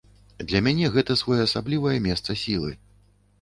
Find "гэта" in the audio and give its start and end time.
0.95-1.17